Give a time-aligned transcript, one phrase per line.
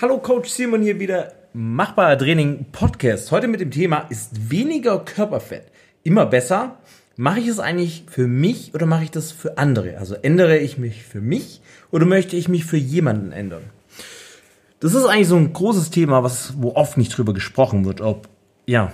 [0.00, 1.32] Hallo Coach Simon hier wieder.
[1.52, 3.32] Machbarer Training Podcast.
[3.32, 5.64] Heute mit dem Thema ist weniger Körperfett
[6.04, 6.78] immer besser?
[7.16, 9.98] Mache ich es eigentlich für mich oder mache ich das für andere?
[9.98, 13.64] Also ändere ich mich für mich oder möchte ich mich für jemanden ändern?
[14.78, 18.28] Das ist eigentlich so ein großes Thema, was wo oft nicht drüber gesprochen wird, ob
[18.66, 18.92] ja,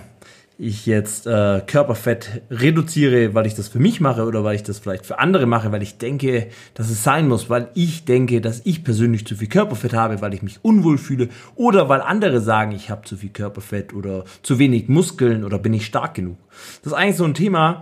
[0.57, 4.79] ich jetzt äh, Körperfett reduziere, weil ich das für mich mache oder weil ich das
[4.79, 8.61] vielleicht für andere mache, weil ich denke, dass es sein muss, weil ich denke, dass
[8.65, 12.71] ich persönlich zu viel Körperfett habe, weil ich mich unwohl fühle oder weil andere sagen,
[12.71, 16.37] ich habe zu viel Körperfett oder zu wenig Muskeln oder bin ich stark genug.
[16.83, 17.81] Das ist eigentlich so ein Thema,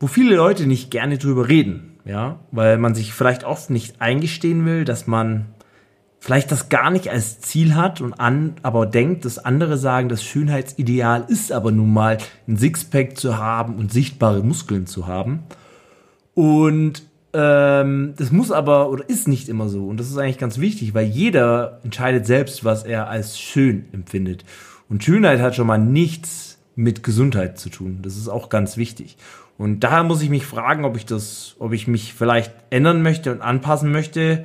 [0.00, 4.64] wo viele Leute nicht gerne drüber reden, ja, weil man sich vielleicht oft nicht eingestehen
[4.64, 5.46] will, dass man
[6.20, 10.22] vielleicht das gar nicht als Ziel hat und an, aber denkt, dass andere sagen, das
[10.22, 15.44] Schönheitsideal ist aber nun mal ein Sixpack zu haben und sichtbare Muskeln zu haben.
[16.34, 19.86] Und ähm, das muss aber oder ist nicht immer so.
[19.86, 24.44] Und das ist eigentlich ganz wichtig, weil jeder entscheidet selbst, was er als schön empfindet.
[24.88, 27.98] Und Schönheit hat schon mal nichts mit Gesundheit zu tun.
[28.02, 29.16] Das ist auch ganz wichtig.
[29.58, 33.32] Und daher muss ich mich fragen, ob ich das, ob ich mich vielleicht ändern möchte
[33.32, 34.44] und anpassen möchte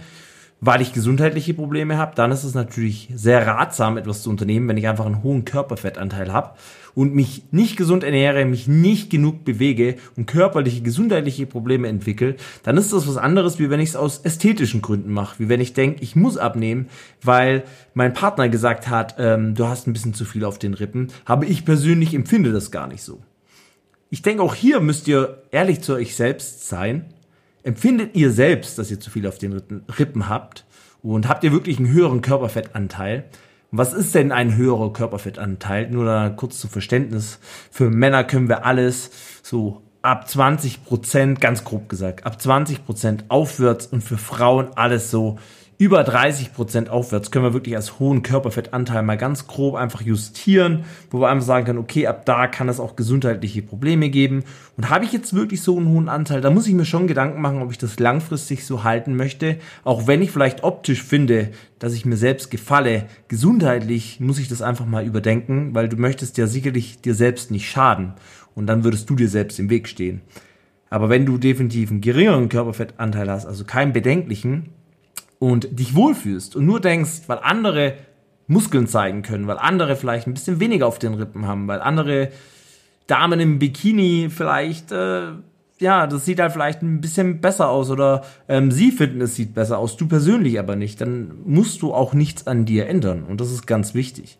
[0.66, 4.78] weil ich gesundheitliche Probleme habe, dann ist es natürlich sehr ratsam, etwas zu unternehmen, wenn
[4.78, 6.52] ich einfach einen hohen Körperfettanteil habe
[6.95, 12.78] und mich nicht gesund ernähre, mich nicht genug bewege und körperliche, gesundheitliche Probleme entwickle, dann
[12.78, 15.73] ist das was anderes, wie wenn ich es aus ästhetischen Gründen mache, wie wenn ich
[15.73, 16.88] denke, ich muss abnehmen,
[17.22, 21.09] weil mein Partner gesagt hat, ähm, du hast ein bisschen zu viel auf den Rippen,
[21.25, 23.19] aber ich persönlich empfinde das gar nicht so.
[24.09, 27.06] Ich denke, auch hier müsst ihr ehrlich zu euch selbst sein
[27.64, 29.53] Empfindet ihr selbst, dass ihr zu viel auf den
[29.97, 30.66] Rippen habt?
[31.02, 33.25] Und habt ihr wirklich einen höheren Körperfettanteil?
[33.72, 35.89] Was ist denn ein höherer Körperfettanteil?
[35.89, 37.39] Nur da kurz zum Verständnis.
[37.72, 39.09] Für Männer können wir alles
[39.41, 45.09] so ab 20 Prozent, ganz grob gesagt, ab 20 Prozent aufwärts und für Frauen alles
[45.09, 45.39] so
[45.77, 50.85] über 30 Prozent aufwärts können wir wirklich als hohen Körperfettanteil mal ganz grob einfach justieren,
[51.09, 54.44] wo wir einfach sagen können, okay, ab da kann es auch gesundheitliche Probleme geben.
[54.77, 57.41] Und habe ich jetzt wirklich so einen hohen Anteil, da muss ich mir schon Gedanken
[57.41, 59.57] machen, ob ich das langfristig so halten möchte.
[59.84, 64.61] Auch wenn ich vielleicht optisch finde, dass ich mir selbst gefalle, gesundheitlich muss ich das
[64.61, 68.13] einfach mal überdenken, weil du möchtest ja sicherlich dir selbst nicht schaden.
[68.55, 70.22] Und dann würdest du dir selbst im Weg stehen.
[70.90, 74.69] Aber wenn du definitiv einen geringeren Körperfettanteil hast, also keinen bedenklichen,
[75.43, 77.95] und dich wohlfühlst und nur denkst, weil andere
[78.47, 82.29] Muskeln zeigen können, weil andere vielleicht ein bisschen weniger auf den Rippen haben, weil andere
[83.07, 85.33] Damen im Bikini vielleicht, äh,
[85.79, 89.53] ja, das sieht halt vielleicht ein bisschen besser aus oder ähm, sie finden, es sieht
[89.53, 93.41] besser aus, du persönlich aber nicht, dann musst du auch nichts an dir ändern und
[93.41, 94.37] das ist ganz wichtig.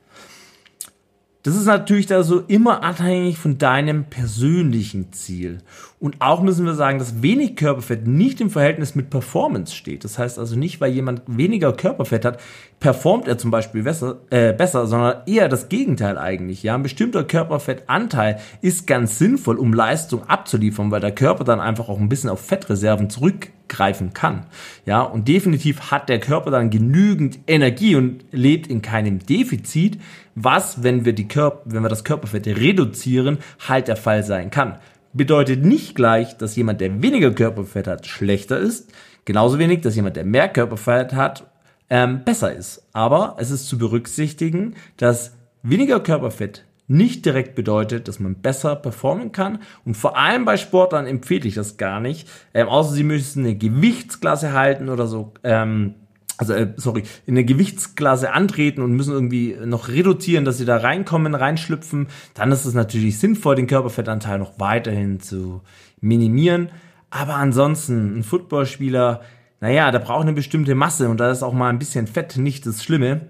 [1.44, 5.58] Das ist natürlich da so immer abhängig von deinem persönlichen Ziel.
[6.04, 10.04] Und auch müssen wir sagen, dass wenig Körperfett nicht im Verhältnis mit Performance steht.
[10.04, 12.42] Das heißt also nicht, weil jemand weniger Körperfett hat,
[12.82, 16.62] performt er zum Beispiel besser, äh, besser, sondern eher das Gegenteil eigentlich.
[16.62, 21.88] Ja, ein bestimmter Körperfettanteil ist ganz sinnvoll, um Leistung abzuliefern, weil der Körper dann einfach
[21.88, 24.46] auch ein bisschen auf Fettreserven zurück greifen kann.
[24.86, 30.00] Ja, und definitiv hat der Körper dann genügend Energie und lebt in keinem Defizit,
[30.36, 33.38] was, wenn wir die Körper, wenn wir das Körperfett reduzieren,
[33.68, 34.80] halt der Fall sein kann.
[35.14, 38.92] Bedeutet nicht gleich, dass jemand, der weniger Körperfett hat, schlechter ist.
[39.26, 41.50] Genauso wenig, dass jemand, der mehr Körperfett hat,
[41.90, 42.88] ähm, besser ist.
[42.94, 49.32] Aber es ist zu berücksichtigen, dass weniger Körperfett nicht direkt bedeutet, dass man besser performen
[49.32, 49.60] kann.
[49.86, 52.28] Und vor allem bei Sportlern empfehle ich das gar nicht.
[52.54, 55.34] Ähm, außer sie müssen eine Gewichtsklasse halten oder so.
[55.44, 55.96] Ähm,
[56.38, 60.78] also äh, sorry, in eine Gewichtsklasse antreten und müssen irgendwie noch reduzieren, dass sie da
[60.78, 65.62] reinkommen, reinschlüpfen, dann ist es natürlich sinnvoll, den Körperfettanteil noch weiterhin zu
[66.02, 66.70] minimieren.
[67.10, 69.22] Aber ansonsten, ein Footballspieler,
[69.62, 72.66] naja, der braucht eine bestimmte Masse und da ist auch mal ein bisschen Fett nicht
[72.66, 73.28] das Schlimme.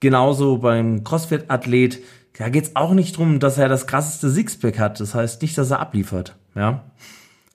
[0.00, 2.02] Genauso beim Crossfit-Athlet,
[2.38, 5.00] da geht's auch nicht drum, dass er das krasseste Sixpack hat.
[5.00, 6.36] Das heißt nicht, dass er abliefert.
[6.54, 6.84] Ja.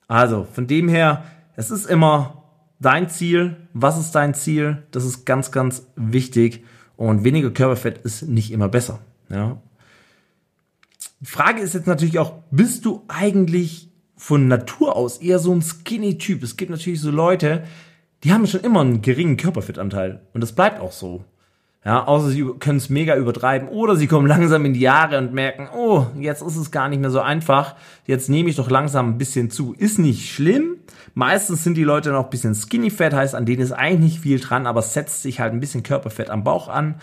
[0.08, 1.24] Also, von dem her,
[1.56, 2.41] es ist immer
[2.82, 3.56] dein Ziel.
[3.72, 4.82] Was ist dein Ziel?
[4.90, 6.64] Das ist ganz, ganz wichtig.
[6.96, 9.00] Und weniger Körperfett ist nicht immer besser.
[9.28, 9.60] Ja.
[11.20, 15.62] Die Frage ist jetzt natürlich auch, bist du eigentlich von Natur aus eher so ein
[15.62, 16.42] Skinny-Typ?
[16.42, 17.64] Es gibt natürlich so Leute,
[18.24, 20.20] die haben schon immer einen geringen Körperfettanteil.
[20.32, 21.24] Und das bleibt auch so.
[21.84, 25.32] Ja, außer sie können es mega übertreiben oder sie kommen langsam in die Jahre und
[25.32, 27.74] merken, oh, jetzt ist es gar nicht mehr so einfach.
[28.06, 29.74] Jetzt nehme ich doch langsam ein bisschen zu.
[29.76, 30.76] Ist nicht schlimm.
[31.14, 34.20] Meistens sind die Leute noch ein bisschen skinny fat, heißt, an denen ist eigentlich nicht
[34.20, 36.94] viel dran, aber setzt sich halt ein bisschen Körperfett am Bauch an.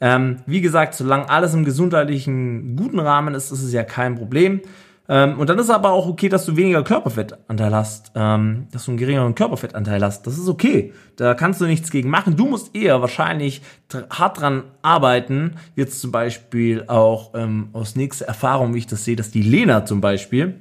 [0.00, 4.60] Ähm, wie gesagt, solange alles im gesundheitlichen guten Rahmen ist, ist es ja kein Problem.
[5.10, 8.90] Ähm, und dann ist aber auch okay, dass du weniger Körperfettanteil hast, ähm, dass du
[8.90, 10.26] einen geringeren Körperfettanteil hast.
[10.26, 10.92] Das ist okay.
[11.16, 12.36] Da kannst du nichts gegen machen.
[12.36, 13.62] Du musst eher wahrscheinlich
[14.10, 15.54] hart dran arbeiten.
[15.76, 19.86] Jetzt zum Beispiel auch ähm, aus nächster Erfahrung, wie ich das sehe, dass die Lena
[19.86, 20.60] zum Beispiel,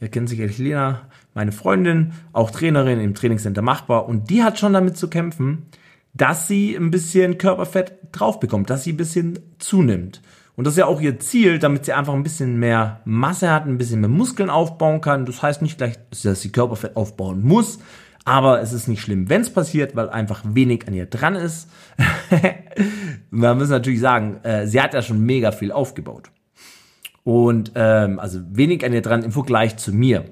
[0.00, 1.02] ihr kennt sicherlich Lena,
[1.32, 5.66] meine Freundin, auch Trainerin im Trainingscenter Machbar, und die hat schon damit zu kämpfen,
[6.14, 10.20] dass sie ein bisschen Körperfett drauf bekommt, dass sie ein bisschen zunimmt.
[10.56, 13.66] Und das ist ja auch ihr Ziel, damit sie einfach ein bisschen mehr Masse hat,
[13.66, 15.26] ein bisschen mehr Muskeln aufbauen kann.
[15.26, 17.80] Das heißt nicht gleich, dass sie Körperfett aufbauen muss,
[18.24, 21.68] aber es ist nicht schlimm, wenn es passiert, weil einfach wenig an ihr dran ist.
[23.30, 26.30] Man muss natürlich sagen, äh, sie hat ja schon mega viel aufgebaut.
[27.24, 30.24] Und ähm, also wenig an ihr dran im Vergleich zu mir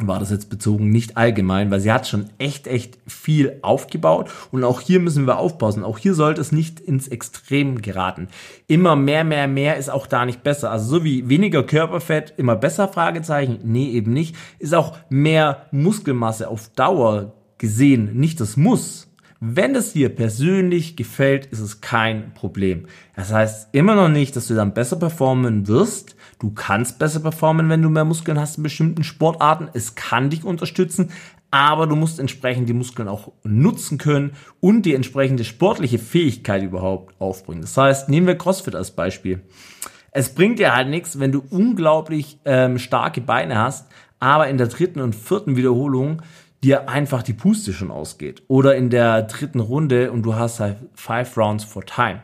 [0.00, 4.62] war das jetzt bezogen, nicht allgemein, weil sie hat schon echt, echt viel aufgebaut und
[4.62, 5.82] auch hier müssen wir aufpassen.
[5.82, 8.28] Auch hier sollte es nicht ins Extrem geraten.
[8.68, 10.70] Immer mehr, mehr, mehr ist auch da nicht besser.
[10.70, 16.48] Also so wie weniger Körperfett immer besser, Fragezeichen, nee, eben nicht, ist auch mehr Muskelmasse
[16.48, 19.07] auf Dauer gesehen nicht das Muss.
[19.40, 22.86] Wenn es dir persönlich gefällt, ist es kein Problem.
[23.14, 27.68] Das heißt immer noch nicht, dass du dann besser performen wirst, Du kannst besser performen,
[27.68, 29.68] wenn du mehr Muskeln hast in bestimmten Sportarten.
[29.74, 31.10] Es kann dich unterstützen,
[31.50, 37.20] aber du musst entsprechend die Muskeln auch nutzen können und die entsprechende sportliche Fähigkeit überhaupt
[37.20, 37.62] aufbringen.
[37.62, 39.40] Das heißt, nehmen wir CrossFit als Beispiel.
[40.12, 44.68] Es bringt dir halt nichts, wenn du unglaublich ähm, starke Beine hast, aber in der
[44.68, 46.22] dritten und vierten Wiederholung
[46.62, 48.42] dir einfach die Puste schon ausgeht.
[48.48, 52.22] Oder in der dritten Runde und du hast halt five rounds for time.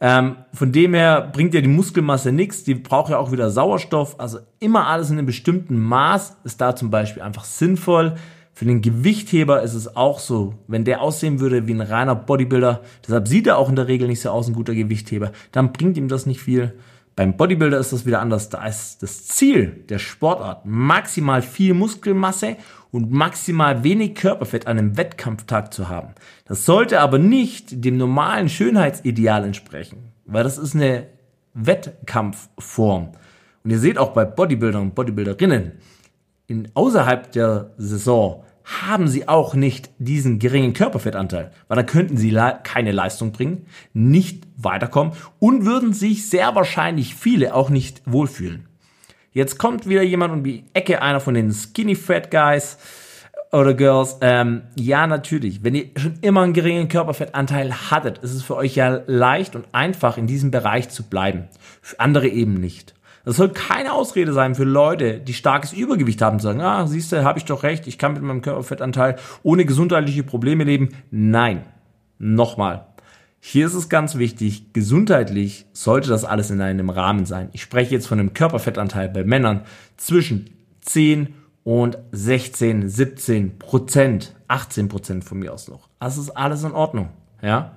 [0.00, 4.20] Ähm, von dem her bringt ja die Muskelmasse nichts, die braucht ja auch wieder Sauerstoff.
[4.20, 8.16] Also immer alles in einem bestimmten Maß ist da zum Beispiel einfach sinnvoll.
[8.52, 12.82] Für den Gewichtheber ist es auch so, wenn der aussehen würde wie ein reiner Bodybuilder,
[13.06, 15.98] deshalb sieht er auch in der Regel nicht so aus, ein guter Gewichtheber, dann bringt
[15.98, 16.72] ihm das nicht viel.
[17.16, 18.50] Beim Bodybuilder ist das wieder anders.
[18.50, 22.56] Da ist das Ziel der Sportart maximal viel Muskelmasse
[22.90, 26.14] und maximal wenig Körperfett an einem Wettkampftag zu haben.
[26.44, 31.06] Das sollte aber nicht dem normalen Schönheitsideal entsprechen, weil das ist eine
[31.54, 33.12] Wettkampfform.
[33.64, 35.72] Und ihr seht auch bei Bodybuildern und Bodybuilderinnen,
[36.46, 42.36] in, außerhalb der Saison haben sie auch nicht diesen geringen Körperfettanteil, weil dann könnten sie
[42.64, 48.66] keine Leistung bringen, nicht weiterkommen und würden sich sehr wahrscheinlich viele auch nicht wohlfühlen.
[49.36, 52.78] Jetzt kommt wieder jemand um die Ecke, einer von den Skinny Fat Guys
[53.52, 54.16] oder Girls.
[54.22, 55.62] Ähm, ja, natürlich.
[55.62, 59.66] Wenn ihr schon immer einen geringen Körperfettanteil hattet, ist es für euch ja leicht und
[59.72, 61.48] einfach, in diesem Bereich zu bleiben.
[61.82, 62.94] Für andere eben nicht.
[63.26, 67.12] Das soll keine Ausrede sein für Leute, die starkes Übergewicht haben, zu sagen, ah, siehst
[67.12, 70.94] du, habe ich doch recht, ich kann mit meinem Körperfettanteil ohne gesundheitliche Probleme leben.
[71.10, 71.66] Nein.
[72.18, 72.86] Nochmal.
[73.40, 77.48] Hier ist es ganz wichtig, gesundheitlich sollte das alles in einem Rahmen sein.
[77.52, 79.62] Ich spreche jetzt von einem Körperfettanteil bei Männern
[79.96, 80.50] zwischen
[80.80, 85.88] 10 und 16, 17 Prozent, 18 Prozent von mir aus noch.
[86.00, 87.10] Das ist alles in Ordnung.
[87.42, 87.76] Ja?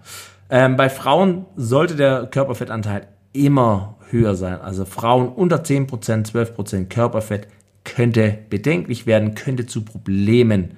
[0.50, 4.62] Ähm, bei Frauen sollte der Körperfettanteil immer höher sein.
[4.62, 5.88] Also Frauen unter 10%,
[6.32, 7.48] 12% Körperfett
[7.84, 10.72] könnte bedenklich werden, könnte zu Problemen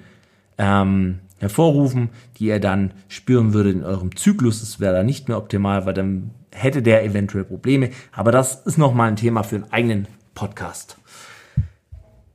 [0.58, 2.08] ähm, hervorrufen,
[2.38, 4.60] die ihr dann spüren würdet in eurem Zyklus.
[4.60, 7.90] Das wäre dann nicht mehr optimal, weil dann hätte der eventuell Probleme.
[8.12, 10.96] Aber das ist nochmal ein Thema für einen eigenen Podcast.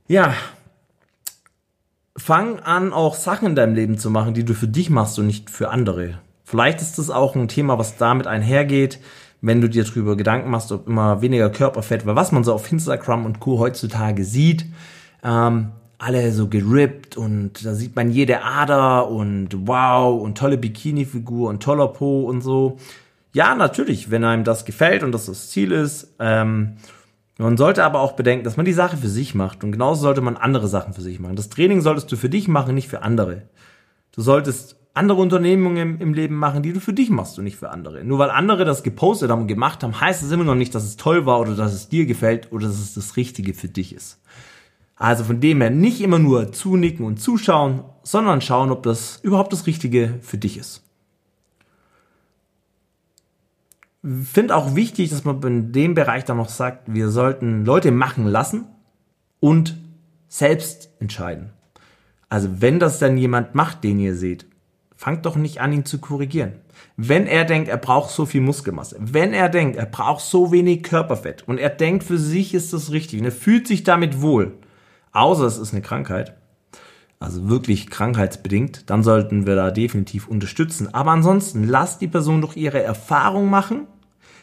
[0.06, 0.34] Ja,
[2.16, 5.26] fang an, auch Sachen in deinem Leben zu machen, die du für dich machst und
[5.26, 6.18] nicht für andere.
[6.44, 9.00] Vielleicht ist das auch ein Thema, was damit einhergeht
[9.40, 12.70] wenn du dir darüber Gedanken machst, ob immer weniger Körperfett, weil was man so auf
[12.70, 13.58] Instagram und Co.
[13.58, 14.66] heutzutage sieht,
[15.22, 21.48] ähm, alle so gerippt und da sieht man jede Ader und wow und tolle Bikini-Figur
[21.48, 22.78] und toller Po und so.
[23.32, 26.14] Ja, natürlich, wenn einem das gefällt und das das Ziel ist.
[26.20, 26.76] Ähm,
[27.36, 30.20] man sollte aber auch bedenken, dass man die Sache für sich macht und genauso sollte
[30.20, 31.36] man andere Sachen für sich machen.
[31.36, 33.42] Das Training solltest du für dich machen, nicht für andere.
[34.12, 37.70] Du solltest andere Unternehmungen im Leben machen, die du für dich machst und nicht für
[37.70, 38.02] andere.
[38.04, 40.84] Nur weil andere das gepostet haben und gemacht haben, heißt es immer noch nicht, dass
[40.84, 43.94] es toll war oder dass es dir gefällt oder dass es das Richtige für dich
[43.94, 44.18] ist.
[44.98, 49.52] Also von dem her nicht immer nur zunicken und zuschauen, sondern schauen, ob das überhaupt
[49.52, 50.82] das Richtige für dich ist.
[54.02, 58.26] Finde auch wichtig, dass man in dem Bereich dann noch sagt, wir sollten Leute machen
[58.26, 58.66] lassen
[59.40, 59.76] und
[60.28, 61.50] selbst entscheiden.
[62.28, 64.46] Also wenn das dann jemand macht, den ihr seht,
[64.96, 66.54] fangt doch nicht an, ihn zu korrigieren.
[66.96, 70.82] Wenn er denkt, er braucht so viel Muskelmasse, wenn er denkt, er braucht so wenig
[70.82, 74.58] Körperfett und er denkt, für sich ist das richtig und er fühlt sich damit wohl,
[75.18, 76.34] außer es ist eine Krankheit,
[77.20, 80.94] also wirklich krankheitsbedingt, dann sollten wir da definitiv unterstützen.
[80.94, 83.86] Aber ansonsten lasst die Person doch ihre Erfahrung machen,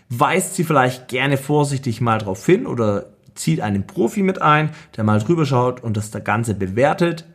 [0.09, 5.03] weist sie vielleicht gerne vorsichtig mal drauf hin oder zieht einen Profi mit ein, der
[5.03, 7.25] mal drüber schaut und das Ganze bewertet,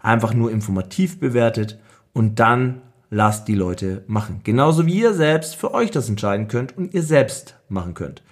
[0.00, 1.78] einfach nur informativ bewertet
[2.12, 4.40] und dann lasst die Leute machen.
[4.44, 8.22] Genauso wie ihr selbst für euch das entscheiden könnt und ihr selbst machen könnt.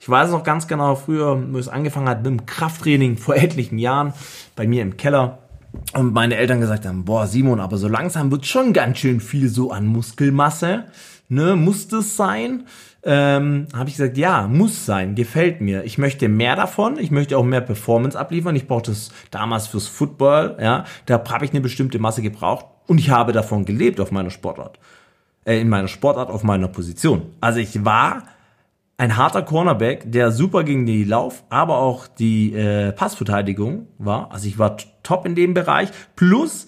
[0.00, 3.78] Ich weiß noch ganz genau, früher, wo es angefangen hat mit dem Krafttraining vor etlichen
[3.78, 4.12] Jahren
[4.54, 5.38] bei mir im Keller
[5.94, 9.48] und meine Eltern gesagt haben, boah Simon, aber so langsam wird schon ganz schön viel
[9.48, 10.84] so an Muskelmasse,
[11.28, 12.64] ne, muss das sein?
[13.02, 15.84] Ähm, habe ich gesagt, ja, muss sein, gefällt mir.
[15.84, 18.56] Ich möchte mehr davon, ich möchte auch mehr Performance abliefern.
[18.56, 22.98] Ich brauchte das damals fürs Football, ja, da habe ich eine bestimmte Masse gebraucht und
[22.98, 24.78] ich habe davon gelebt auf meiner Sportart.
[25.44, 27.22] Äh, in meiner Sportart, auf meiner Position.
[27.40, 28.24] Also ich war
[28.98, 34.32] ein harter Cornerback, der super gegen die Lauf, aber auch die äh, Passverteidigung war.
[34.32, 35.90] Also ich war top in dem Bereich.
[36.16, 36.66] Plus,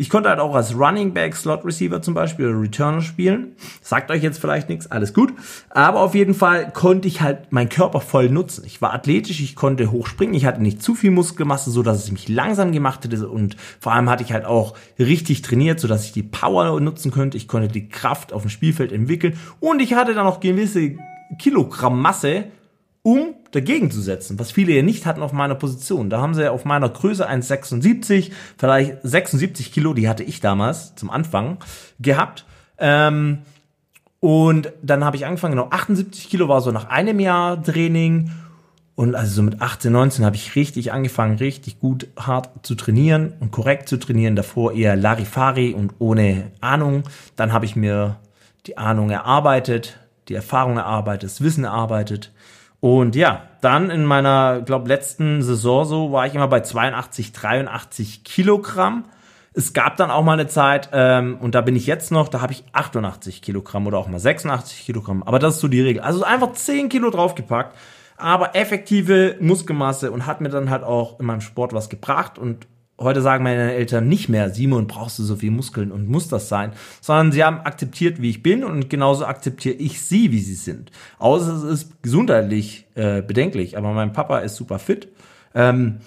[0.00, 3.56] ich konnte halt auch als Running Back, Slot Receiver zum Beispiel oder Returner spielen.
[3.80, 5.32] Sagt euch jetzt vielleicht nichts, alles gut.
[5.70, 8.64] Aber auf jeden Fall konnte ich halt meinen Körper voll nutzen.
[8.64, 12.12] Ich war athletisch, ich konnte hochspringen, ich hatte nicht zu viel Muskelmasse, so dass es
[12.12, 16.04] mich langsam gemacht hätte und vor allem hatte ich halt auch richtig trainiert, so dass
[16.04, 17.36] ich die Power nutzen könnte.
[17.36, 20.96] Ich konnte die Kraft auf dem Spielfeld entwickeln und ich hatte dann auch gewisse
[21.38, 22.44] Kilogramm Masse,
[23.02, 26.10] um dagegen zu setzen, was viele ja nicht hatten auf meiner Position.
[26.10, 31.10] Da haben sie auf meiner Größe 1,76, vielleicht 76 Kilo, die hatte ich damals zum
[31.10, 31.58] Anfang
[31.98, 32.44] gehabt.
[32.78, 33.38] Ähm,
[34.20, 38.30] und dann habe ich angefangen, genau 78 Kilo war so nach einem Jahr Training.
[38.94, 43.32] Und also so mit 18, 19 habe ich richtig angefangen, richtig gut hart zu trainieren
[43.38, 44.34] und korrekt zu trainieren.
[44.34, 47.04] Davor eher Larifari und ohne Ahnung.
[47.36, 48.16] Dann habe ich mir
[48.66, 52.32] die Ahnung erarbeitet, die Erfahrung erarbeitet, das Wissen erarbeitet.
[52.80, 58.22] Und ja, dann in meiner, glaube letzten Saison so war ich immer bei 82, 83
[58.24, 59.06] Kilogramm.
[59.52, 62.40] Es gab dann auch mal eine Zeit, ähm, und da bin ich jetzt noch, da
[62.40, 65.24] habe ich 88 Kilogramm oder auch mal 86 Kilogramm.
[65.24, 66.02] Aber das ist so die Regel.
[66.02, 67.76] Also einfach 10 Kilo draufgepackt,
[68.16, 72.68] aber effektive Muskelmasse und hat mir dann halt auch in meinem Sport was gebracht und
[73.00, 76.48] Heute sagen meine Eltern nicht mehr, Simon, brauchst du so viel Muskeln und muss das
[76.48, 80.54] sein, sondern sie haben akzeptiert, wie ich bin und genauso akzeptiere ich sie, wie sie
[80.54, 80.90] sind.
[81.18, 85.08] Außer es ist gesundheitlich äh, bedenklich, aber mein Papa ist super fit
[85.54, 85.98] ähm,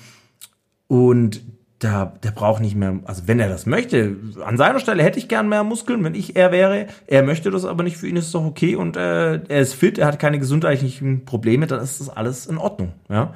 [0.87, 1.41] und
[1.79, 5.27] da, der braucht nicht mehr, also wenn er das möchte, an seiner Stelle hätte ich
[5.27, 6.87] gern mehr Muskeln, wenn ich er wäre.
[7.07, 9.73] Er möchte das aber nicht, für ihn ist es doch okay und äh, er ist
[9.73, 12.93] fit, er hat keine gesundheitlichen Probleme, dann ist das alles in Ordnung.
[13.09, 13.33] Ja.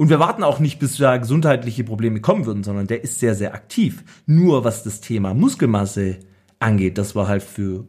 [0.00, 3.34] Und wir warten auch nicht, bis da gesundheitliche Probleme kommen würden, sondern der ist sehr,
[3.34, 4.02] sehr aktiv.
[4.24, 6.20] Nur was das Thema Muskelmasse
[6.58, 7.84] angeht, das war halt für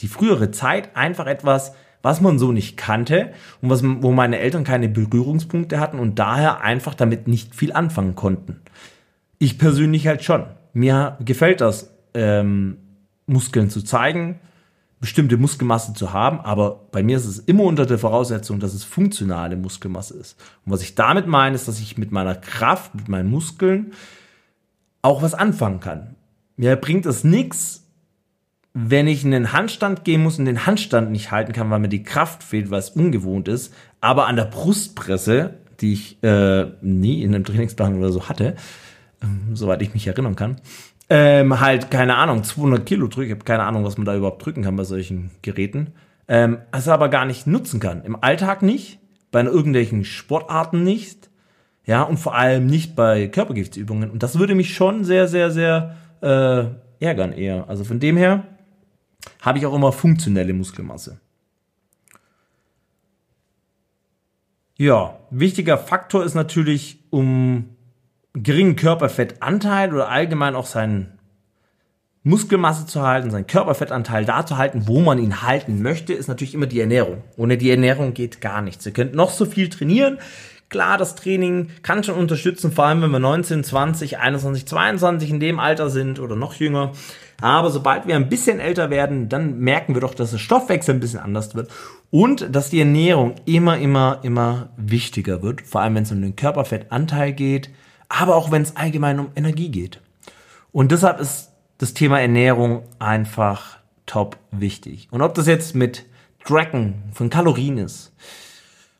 [0.00, 1.72] die frühere Zeit einfach etwas,
[2.02, 3.32] was man so nicht kannte
[3.62, 8.14] und was, wo meine Eltern keine Berührungspunkte hatten und daher einfach damit nicht viel anfangen
[8.14, 8.60] konnten.
[9.38, 10.44] Ich persönlich halt schon.
[10.74, 12.76] Mir gefällt das, ähm,
[13.24, 14.40] Muskeln zu zeigen,
[15.02, 18.84] bestimmte Muskelmasse zu haben, aber bei mir ist es immer unter der Voraussetzung, dass es
[18.84, 20.40] funktionale Muskelmasse ist.
[20.64, 23.94] Und was ich damit meine, ist, dass ich mit meiner Kraft, mit meinen Muskeln
[25.02, 26.14] auch was anfangen kann.
[26.56, 27.82] Mir bringt es nichts,
[28.74, 31.88] wenn ich in den Handstand gehen muss und den Handstand nicht halten kann, weil mir
[31.88, 37.24] die Kraft fehlt, weil es ungewohnt ist, aber an der Brustpresse, die ich äh, nie
[37.24, 38.54] in einem Trainingsplan oder so hatte,
[39.20, 40.60] äh, soweit ich mich erinnern kann,
[41.14, 43.26] ähm, halt, keine Ahnung, 200 Kilo drücke.
[43.26, 45.88] Ich habe keine Ahnung, was man da überhaupt drücken kann bei solchen Geräten.
[46.26, 48.02] Ähm, also aber gar nicht nutzen kann.
[48.02, 48.98] Im Alltag nicht,
[49.30, 51.28] bei irgendwelchen Sportarten nicht.
[51.84, 54.10] Ja, und vor allem nicht bei Körpergewichtsübungen.
[54.10, 57.68] Und das würde mich schon sehr, sehr, sehr äh, ärgern eher.
[57.68, 58.44] Also von dem her
[59.42, 61.20] habe ich auch immer funktionelle Muskelmasse.
[64.78, 67.76] Ja, wichtiger Faktor ist natürlich, um
[68.34, 71.18] geringen Körperfettanteil oder allgemein auch seinen
[72.24, 76.54] Muskelmasse zu halten, seinen Körperfettanteil da zu halten, wo man ihn halten möchte, ist natürlich
[76.54, 77.24] immer die Ernährung.
[77.36, 78.86] Ohne die Ernährung geht gar nichts.
[78.86, 80.18] Ihr könnt noch so viel trainieren.
[80.68, 85.40] Klar, das Training kann schon unterstützen, vor allem wenn wir 19, 20, 21, 22 in
[85.40, 86.92] dem Alter sind oder noch jünger.
[87.42, 91.00] Aber sobald wir ein bisschen älter werden, dann merken wir doch, dass der Stoffwechsel ein
[91.00, 91.70] bisschen anders wird
[92.10, 95.60] und dass die Ernährung immer, immer, immer wichtiger wird.
[95.62, 97.68] Vor allem, wenn es um den Körperfettanteil geht,
[98.12, 100.00] aber auch wenn es allgemein um Energie geht.
[100.70, 105.08] Und deshalb ist das Thema Ernährung einfach top wichtig.
[105.10, 106.04] Und ob das jetzt mit
[106.44, 108.12] Tracken von Kalorien ist,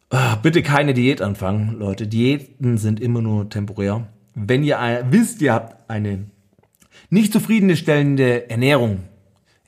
[0.09, 2.07] ah, bitte keine Diät anfangen, Leute.
[2.07, 4.09] Diäten sind immer nur temporär.
[4.35, 4.79] Wenn ihr
[5.11, 6.25] wisst, ihr habt eine
[7.11, 9.01] nicht zufriedenstellende Ernährung,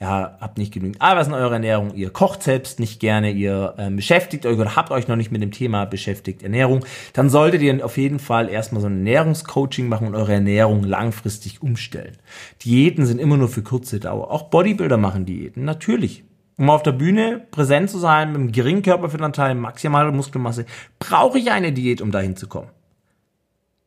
[0.01, 3.97] ja, habt nicht genügend Eiweiß in eurer Ernährung, ihr kocht selbst nicht gerne, ihr ähm,
[3.97, 7.85] beschäftigt euch oder habt euch noch nicht mit dem Thema beschäftigt, Ernährung, dann solltet ihr
[7.85, 12.17] auf jeden Fall erstmal so ein Ernährungscoaching machen und eure Ernährung langfristig umstellen.
[12.65, 14.31] Diäten sind immer nur für kurze Dauer.
[14.31, 16.25] Auch Bodybuilder machen Diäten, natürlich.
[16.57, 20.67] um auf der Bühne präsent zu sein, mit einem geringen Körperfettanteil, maximale Muskelmasse,
[20.99, 22.71] brauche ich eine Diät, um dahin zu kommen.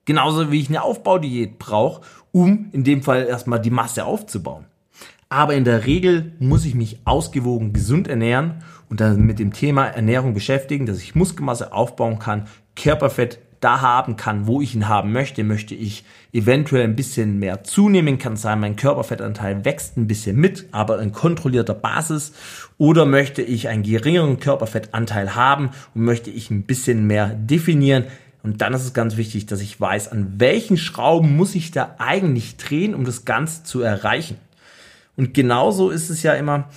[0.06, 4.66] Genauso wie ich eine Aufbaudiät brauche, um in dem Fall erstmal die Masse aufzubauen.
[5.30, 9.86] Aber in der Regel muss ich mich ausgewogen gesund ernähren und dann mit dem Thema
[9.86, 15.12] Ernährung beschäftigen, dass ich Muskelmasse aufbauen kann, Körperfett da haben kann, wo ich ihn haben
[15.12, 15.44] möchte.
[15.44, 20.68] Möchte ich eventuell ein bisschen mehr zunehmen, kann sein, mein Körperfettanteil wächst ein bisschen mit,
[20.72, 22.34] aber in kontrollierter Basis.
[22.78, 28.06] Oder möchte ich einen geringeren Körperfettanteil haben und möchte ich ein bisschen mehr definieren.
[28.44, 31.96] Und dann ist es ganz wichtig, dass ich weiß, an welchen Schrauben muss ich da
[31.98, 34.38] eigentlich drehen, um das Ganze zu erreichen.
[35.18, 36.70] Und genauso ist es ja immer,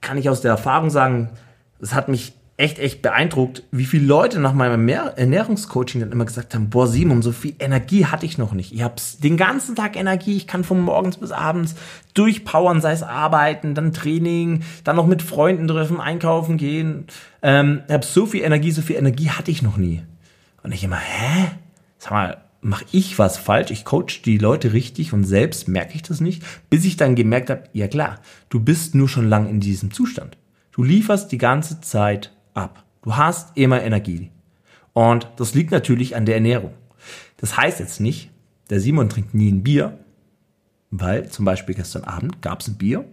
[0.00, 1.30] kann ich aus der Erfahrung sagen,
[1.80, 6.54] es hat mich echt, echt beeindruckt, wie viele Leute nach meinem Ernährungscoaching dann immer gesagt
[6.54, 8.72] haben, boah, Simon, so viel Energie hatte ich noch nicht.
[8.72, 11.74] Ich habe den ganzen Tag Energie, ich kann von morgens bis abends
[12.14, 17.06] durchpowern, sei es arbeiten, dann Training, dann noch mit Freunden treffen, einkaufen gehen.
[17.42, 20.02] Ähm, ich habe so viel Energie, so viel Energie hatte ich noch nie.
[20.62, 21.50] Und ich immer, hä?
[21.98, 23.70] Sag mal, mache ich was falsch?
[23.70, 27.50] Ich coach die Leute richtig und selbst merke ich das nicht, bis ich dann gemerkt
[27.50, 30.38] habe, ja klar, du bist nur schon lang in diesem Zustand.
[30.70, 32.84] Du lieferst die ganze Zeit ab.
[33.02, 34.30] Du hast immer Energie.
[34.94, 36.72] Und das liegt natürlich an der Ernährung.
[37.36, 38.30] Das heißt jetzt nicht,
[38.70, 39.98] der Simon trinkt nie ein Bier,
[40.90, 43.04] weil zum Beispiel gestern Abend gab es ein Bier.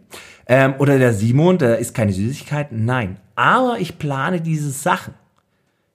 [0.46, 2.86] Ähm, oder der Simon, der isst keine Süßigkeiten.
[2.86, 3.18] Nein.
[3.36, 5.16] Aber ich plane diese Sachen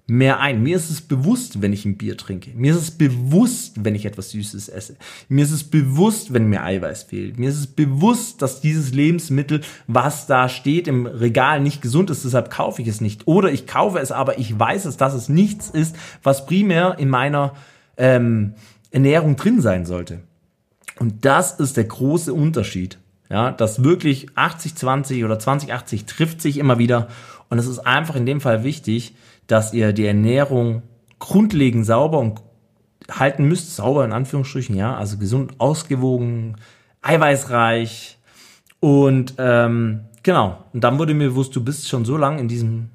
[0.06, 0.62] mehr ein.
[0.62, 2.50] Mir ist es bewusst, wenn ich ein Bier trinke.
[2.54, 4.96] Mir ist es bewusst, wenn ich etwas Süßes esse.
[5.28, 7.38] Mir ist es bewusst, wenn mir Eiweiß fehlt.
[7.38, 12.24] Mir ist es bewusst, dass dieses Lebensmittel, was da steht im Regal, nicht gesund ist.
[12.24, 13.26] Deshalb kaufe ich es nicht.
[13.26, 17.08] Oder ich kaufe es, aber ich weiß es, dass es nichts ist, was primär in
[17.08, 17.54] meiner
[17.96, 18.54] ähm,
[18.90, 20.20] Ernährung drin sein sollte.
[20.98, 22.98] Und das ist der große Unterschied.
[23.30, 27.08] Ja, dass wirklich 80-20 oder 20-80 trifft sich immer wieder.
[27.48, 29.14] Und es ist einfach in dem Fall wichtig,
[29.46, 30.82] dass ihr die Ernährung
[31.18, 32.40] grundlegend sauber und
[33.10, 36.56] halten müsst, sauber in Anführungsstrichen, ja, also gesund, ausgewogen,
[37.02, 38.18] eiweißreich
[38.80, 40.64] und ähm, genau.
[40.72, 42.90] Und dann wurde mir bewusst, du bist schon so lange in diesem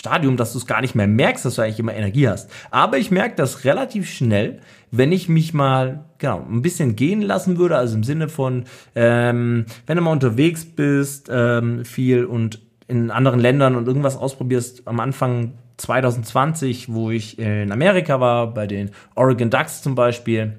[0.00, 2.50] Stadium, dass du es gar nicht mehr merkst, dass du eigentlich immer Energie hast.
[2.70, 7.58] Aber ich merke das relativ schnell, wenn ich mich mal genau ein bisschen gehen lassen
[7.58, 13.10] würde, also im Sinne von, ähm, wenn du mal unterwegs bist, ähm, viel und in
[13.10, 18.90] anderen Ländern und irgendwas ausprobierst, am Anfang 2020, wo ich in Amerika war, bei den
[19.14, 20.58] Oregon Ducks zum Beispiel.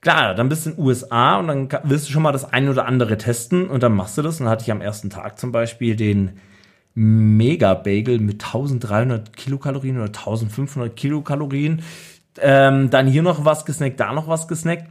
[0.00, 2.70] Klar, dann bist du in den USA und dann willst du schon mal das eine
[2.70, 4.40] oder andere testen und dann machst du das.
[4.40, 6.40] Und dann hatte ich am ersten Tag zum Beispiel den
[6.94, 11.82] Mega Bagel mit 1300 Kilokalorien oder 1500 Kilokalorien.
[12.38, 14.86] Ähm, dann hier noch was gesnackt, da noch was gesnackt.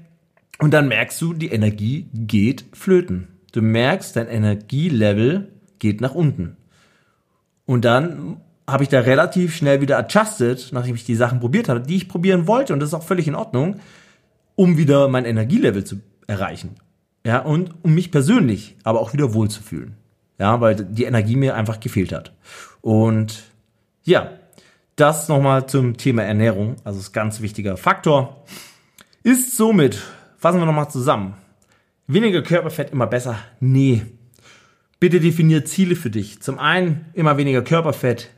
[0.59, 3.29] Und dann merkst du, die Energie geht flöten.
[3.51, 6.57] Du merkst, dein Energielevel geht nach unten.
[7.69, 11.81] Und dann habe ich da relativ schnell wieder adjusted, nachdem ich die Sachen probiert habe,
[11.81, 12.73] die ich probieren wollte.
[12.73, 13.79] Und das ist auch völlig in Ordnung,
[14.55, 16.77] um wieder mein Energielevel zu erreichen.
[17.23, 19.93] Ja, und um mich persönlich aber auch wieder wohlzufühlen.
[20.39, 22.33] Ja, weil die Energie mir einfach gefehlt hat.
[22.81, 23.43] Und
[24.03, 24.31] ja,
[24.95, 26.77] das nochmal zum Thema Ernährung.
[26.83, 28.45] Also ist ganz wichtiger Faktor.
[29.21, 30.01] Ist somit,
[30.37, 31.35] fassen wir nochmal zusammen.
[32.07, 33.37] Weniger Körperfett immer besser?
[33.59, 34.07] Nee,
[34.99, 36.41] Bitte definier Ziele für dich.
[36.41, 38.29] Zum einen immer weniger Körperfett.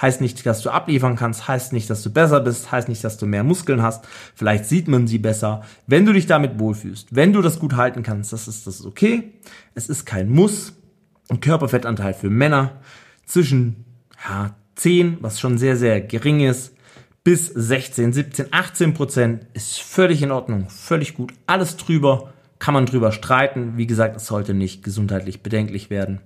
[0.00, 3.18] Heißt nicht, dass du abliefern kannst, heißt nicht, dass du besser bist, heißt nicht, dass
[3.18, 4.06] du mehr Muskeln hast.
[4.36, 5.64] Vielleicht sieht man sie besser.
[5.88, 9.32] Wenn du dich damit wohlfühlst, wenn du das gut halten kannst, das ist das okay.
[9.74, 10.74] Es ist kein Muss.
[11.28, 12.80] Ein Körperfettanteil für Männer
[13.26, 13.84] zwischen
[14.28, 16.74] ja, 10, was schon sehr, sehr gering ist,
[17.24, 21.34] bis 16, 17, 18 Prozent ist völlig in Ordnung, völlig gut.
[21.46, 23.76] Alles drüber kann man drüber streiten.
[23.76, 26.20] Wie gesagt, es sollte nicht gesundheitlich bedenklich werden.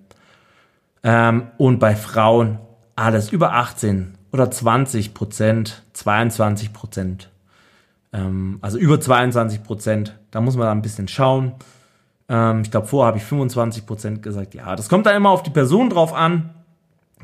[1.02, 2.58] Ähm, und bei Frauen
[2.96, 7.30] alles über 18 oder 20 Prozent, 22 Prozent,
[8.12, 10.18] ähm, also über 22 Prozent.
[10.30, 11.54] Da muss man da ein bisschen schauen.
[12.28, 14.54] Ähm, ich glaube, vorher habe ich 25 Prozent gesagt.
[14.54, 16.50] Ja, das kommt dann immer auf die Person drauf an.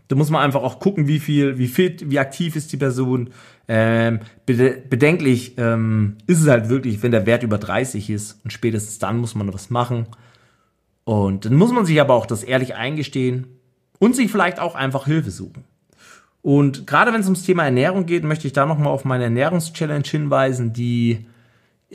[0.08, 3.30] Da muss man einfach auch gucken, wie viel, wie fit, wie aktiv ist die Person.
[3.68, 8.98] Ähm, bedenklich ähm, ist es halt wirklich, wenn der Wert über 30 ist und spätestens
[8.98, 10.06] dann muss man was machen.
[11.04, 13.46] Und dann muss man sich aber auch das ehrlich eingestehen
[13.98, 15.64] und sich vielleicht auch einfach Hilfe suchen.
[16.42, 20.04] Und gerade wenn es ums Thema Ernährung geht, möchte ich da nochmal auf meine Ernährungschallenge
[20.06, 21.26] hinweisen, die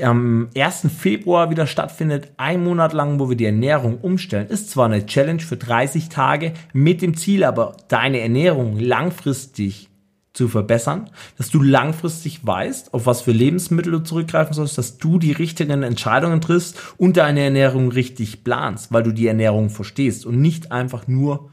[0.01, 0.87] am 1.
[0.97, 4.47] Februar wieder stattfindet, ein Monat lang, wo wir die Ernährung umstellen.
[4.47, 9.89] Ist zwar eine Challenge für 30 Tage mit dem Ziel, aber deine Ernährung langfristig
[10.33, 15.19] zu verbessern, dass du langfristig weißt, auf was für Lebensmittel du zurückgreifen sollst, dass du
[15.19, 20.41] die richtigen Entscheidungen triffst und deine Ernährung richtig planst, weil du die Ernährung verstehst und
[20.41, 21.51] nicht einfach nur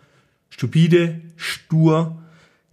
[0.48, 2.19] stupide, stur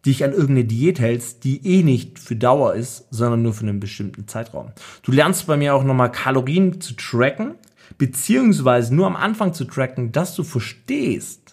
[0.07, 3.79] dich an irgendeine Diät hältst, die eh nicht für Dauer ist, sondern nur für einen
[3.79, 4.71] bestimmten Zeitraum.
[5.03, 7.55] Du lernst bei mir auch nochmal Kalorien zu tracken,
[7.97, 11.47] beziehungsweise nur am Anfang zu tracken, dass du verstehst,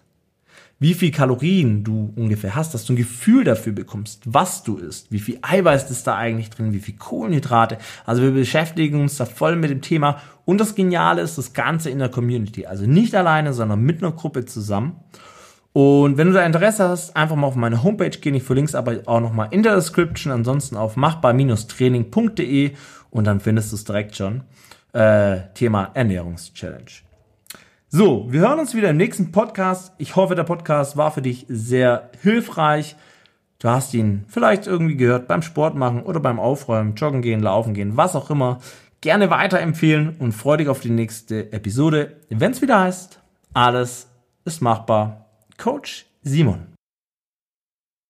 [0.81, 5.11] wie viel Kalorien du ungefähr hast, dass du ein Gefühl dafür bekommst, was du isst,
[5.13, 7.79] wie viel Eiweiß ist da eigentlich drin, wie viel Kohlenhydrate.
[8.05, 10.21] Also wir beschäftigen uns da voll mit dem Thema.
[10.45, 12.67] Und das Geniale ist das Ganze in der Community.
[12.67, 14.97] Also nicht alleine, sondern mit einer Gruppe zusammen.
[15.75, 18.37] Und wenn du da Interesse hast, einfach mal auf meine Homepage gehen.
[18.37, 20.33] Ich verlinke es aber auch nochmal in der Description.
[20.33, 22.71] Ansonsten auf machbar-training.de
[23.11, 24.45] und dann findest du es direkt schon.
[24.93, 27.03] Äh, Thema Ernährungschallenge.
[27.89, 29.93] So, wir hören uns wieder im nächsten Podcast.
[29.99, 32.95] Ich hoffe, der Podcast war für dich sehr hilfreich.
[33.59, 37.75] Du hast ihn vielleicht irgendwie gehört beim Sport machen oder beim Aufräumen, Joggen gehen, Laufen
[37.75, 38.61] gehen, was auch immer.
[39.01, 43.19] Gerne weiterempfehlen und freu dich auf die nächste Episode, wenn es wieder heißt,
[43.53, 44.09] alles
[44.45, 45.24] ist machbar.
[45.57, 46.74] Coach Simon.